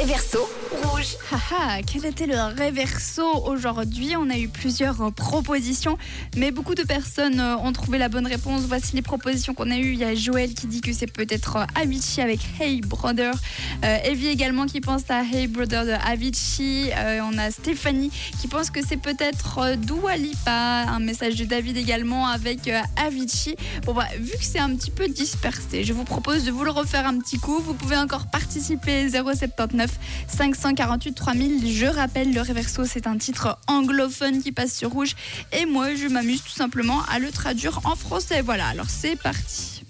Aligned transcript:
réverso 0.00 0.38
rouge. 0.82 1.16
Haha, 1.32 1.82
quel 1.82 2.06
était 2.06 2.26
le 2.26 2.56
réverso 2.56 3.24
aujourd'hui? 3.46 4.14
On 4.16 4.30
a 4.30 4.38
eu 4.38 4.46
plusieurs 4.46 5.00
euh, 5.02 5.10
propositions, 5.10 5.98
mais 6.36 6.52
beaucoup 6.52 6.76
de 6.76 6.84
personnes 6.84 7.40
euh, 7.40 7.56
ont 7.56 7.72
trouvé 7.72 7.98
la 7.98 8.08
bonne 8.08 8.26
réponse. 8.26 8.62
Voici 8.62 8.94
les 8.94 9.02
propositions 9.02 9.54
qu'on 9.54 9.72
a 9.72 9.76
eues. 9.76 9.94
Il 9.94 9.98
y 9.98 10.04
a 10.04 10.14
Joël 10.14 10.54
qui 10.54 10.68
dit 10.68 10.82
que 10.82 10.92
c'est 10.92 11.10
peut-être 11.10 11.56
euh, 11.56 11.64
Avicii 11.74 12.20
avec 12.20 12.38
Hey 12.60 12.80
Brother. 12.80 13.34
Evie 13.82 14.28
également 14.28 14.66
qui 14.66 14.80
pense 14.80 15.02
à 15.08 15.22
Hey 15.22 15.46
Brother 15.48 15.84
de 15.84 15.92
Avicii. 16.06 16.90
On 17.22 17.38
a 17.38 17.50
Stéphanie 17.50 18.10
qui 18.40 18.48
pense 18.48 18.70
que 18.70 18.80
c'est 18.86 18.96
peut-être 18.96 19.76
Dua 19.76 20.16
Lipa. 20.16 20.84
Un 20.88 21.00
message 21.00 21.36
de 21.36 21.44
David 21.44 21.76
également 21.76 22.26
avec 22.26 22.70
Avicii. 22.96 23.56
Bon, 23.84 23.94
bah, 23.94 24.06
vu 24.18 24.32
que 24.32 24.44
c'est 24.44 24.58
un 24.58 24.74
petit 24.74 24.90
peu 24.90 25.08
dispersé, 25.08 25.84
je 25.84 25.92
vous 25.92 26.04
propose 26.04 26.44
de 26.44 26.50
vous 26.50 26.64
le 26.64 26.70
refaire 26.70 27.06
un 27.06 27.18
petit 27.18 27.38
coup. 27.38 27.60
Vous 27.60 27.74
pouvez 27.74 27.96
encore 27.96 28.26
participer 28.58 29.08
079 29.08 29.88
548 30.26 31.12
3000. 31.12 31.72
Je 31.72 31.86
rappelle, 31.86 32.34
le 32.34 32.40
Reverso, 32.40 32.84
c'est 32.84 33.06
un 33.06 33.16
titre 33.16 33.56
anglophone 33.68 34.42
qui 34.42 34.50
passe 34.50 34.74
sur 34.74 34.90
rouge. 34.90 35.14
Et 35.52 35.64
moi, 35.64 35.94
je 35.94 36.08
m'amuse 36.08 36.42
tout 36.42 36.50
simplement 36.50 37.02
à 37.08 37.20
le 37.20 37.30
traduire 37.30 37.80
en 37.84 37.94
français. 37.94 38.40
Voilà, 38.42 38.66
alors 38.66 38.90
c'est 38.90 39.14
parti. 39.14 39.84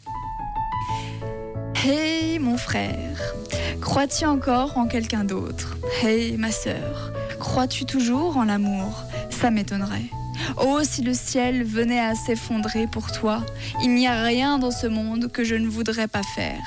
Hey 1.83 2.39
mon 2.41 2.59
frère, 2.59 3.35
crois-tu 3.81 4.27
encore 4.27 4.77
en 4.77 4.87
quelqu'un 4.87 5.25
d'autre? 5.25 5.79
Hey 6.03 6.37
ma 6.37 6.51
sœur, 6.51 7.13
crois-tu 7.39 7.87
toujours 7.87 8.37
en 8.37 8.45
l'amour? 8.45 9.05
Ça 9.31 9.51
m'étonnerait. 9.51 10.11
Oh, 10.57 10.81
si 10.83 11.03
le 11.03 11.15
ciel 11.15 11.63
venait 11.65 12.01
à 12.01 12.15
s'effondrer 12.15 12.87
pour 12.87 13.13
toi, 13.13 13.45
il 13.83 13.95
n'y 13.95 14.07
a 14.07 14.23
rien 14.23 14.59
dans 14.59 14.71
ce 14.71 14.87
monde 14.87 15.31
que 15.31 15.45
je 15.45 15.55
ne 15.55 15.69
voudrais 15.69 16.09
pas 16.09 16.23
faire. 16.35 16.61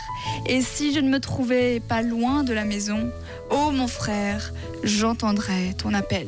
Et 0.47 0.61
si 0.61 0.93
je 0.93 0.99
ne 0.99 1.09
me 1.09 1.19
trouvais 1.19 1.79
pas 1.79 2.01
loin 2.01 2.43
de 2.43 2.53
la 2.53 2.63
maison, 2.65 3.11
oh 3.49 3.71
mon 3.71 3.87
frère, 3.87 4.53
j'entendrais 4.83 5.73
ton 5.77 5.93
appel. 5.93 6.27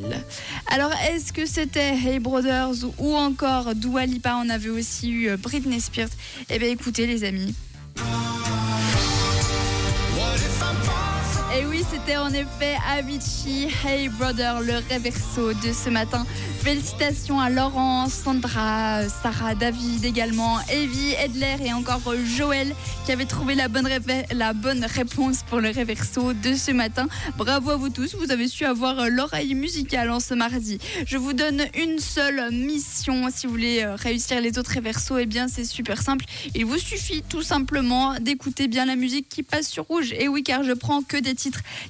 Alors, 0.70 0.92
est-ce 1.10 1.32
que 1.32 1.46
c'était 1.46 1.94
Hey 1.94 2.18
Brothers 2.18 2.84
ou 2.98 3.14
encore 3.14 3.74
Dua 3.74 4.06
Lipa 4.06 4.36
On 4.44 4.48
avait 4.48 4.70
aussi 4.70 5.10
eu 5.10 5.36
Britney 5.36 5.80
Spears? 5.80 6.08
Eh 6.50 6.58
bien, 6.58 6.68
écoutez, 6.68 7.06
les 7.06 7.24
amis. 7.24 7.54
Et 11.56 11.66
oui, 11.66 11.84
c'était 11.88 12.16
en 12.16 12.32
effet 12.32 12.74
Avicii, 12.90 13.68
Hey 13.84 14.08
Brother, 14.08 14.60
le 14.60 14.74
réverso 14.90 15.52
de 15.52 15.72
ce 15.72 15.88
matin. 15.88 16.26
Félicitations 16.58 17.38
à 17.38 17.48
Laurent, 17.48 18.08
Sandra, 18.08 19.08
Sarah, 19.08 19.54
David 19.54 20.04
également, 20.04 20.58
Evie, 20.68 21.12
Edler 21.12 21.56
et 21.64 21.72
encore 21.72 22.00
Joël 22.24 22.74
qui 23.04 23.12
avaient 23.12 23.26
trouvé 23.26 23.54
la 23.54 23.68
bonne, 23.68 23.88
la 24.32 24.52
bonne 24.52 24.84
réponse 24.84 25.44
pour 25.48 25.60
le 25.60 25.68
réverso 25.68 26.32
de 26.32 26.54
ce 26.54 26.72
matin. 26.72 27.06
Bravo 27.36 27.70
à 27.70 27.76
vous 27.76 27.90
tous, 27.90 28.16
vous 28.16 28.32
avez 28.32 28.48
su 28.48 28.64
avoir 28.64 29.08
l'oreille 29.08 29.54
musicale 29.54 30.10
en 30.10 30.18
ce 30.18 30.34
mardi. 30.34 30.78
Je 31.06 31.18
vous 31.18 31.34
donne 31.34 31.66
une 31.78 32.00
seule 32.00 32.50
mission 32.50 33.28
si 33.30 33.46
vous 33.46 33.52
voulez 33.52 33.82
euh, 33.82 33.94
réussir 33.94 34.40
les 34.40 34.58
autres 34.58 34.72
réversos. 34.72 35.18
Eh 35.20 35.26
bien, 35.26 35.46
c'est 35.46 35.64
super 35.64 36.02
simple. 36.02 36.24
Il 36.54 36.64
vous 36.64 36.78
suffit 36.78 37.22
tout 37.28 37.42
simplement 37.42 38.14
d'écouter 38.18 38.66
bien 38.66 38.86
la 38.86 38.96
musique 38.96 39.28
qui 39.28 39.42
passe 39.42 39.68
sur 39.68 39.84
rouge. 39.84 40.14
Et 40.18 40.26
oui, 40.26 40.42
car 40.42 40.64
je 40.64 40.72
prends 40.72 41.02
que 41.02 41.18
des 41.18 41.34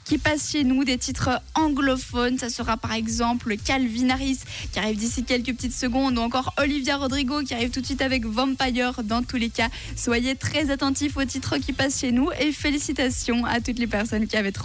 qui 0.04 0.18
passent 0.18 0.50
chez 0.50 0.64
nous, 0.64 0.84
des 0.84 0.98
titres 0.98 1.40
anglophones. 1.54 2.38
Ça 2.38 2.48
sera 2.48 2.76
par 2.76 2.92
exemple 2.92 3.56
Calvin 3.56 4.10
Harris 4.10 4.40
qui 4.72 4.78
arrive 4.78 4.96
d'ici 4.96 5.24
quelques 5.24 5.54
petites 5.54 5.74
secondes, 5.74 6.18
ou 6.18 6.20
encore 6.20 6.54
Olivia 6.58 6.96
Rodrigo 6.96 7.42
qui 7.42 7.54
arrive 7.54 7.70
tout 7.70 7.80
de 7.80 7.86
suite 7.86 8.02
avec 8.02 8.24
Vampire. 8.24 9.02
Dans 9.04 9.22
tous 9.22 9.36
les 9.36 9.50
cas, 9.50 9.68
soyez 9.96 10.34
très 10.34 10.70
attentifs 10.70 11.16
aux 11.16 11.24
titres 11.24 11.58
qui 11.58 11.72
passent 11.72 12.00
chez 12.00 12.12
nous 12.12 12.30
et 12.40 12.52
félicitations 12.52 13.44
à 13.44 13.60
toutes 13.60 13.78
les 13.78 13.86
personnes 13.86 14.26
qui 14.26 14.36
avaient 14.36 14.52
trouvé. 14.52 14.64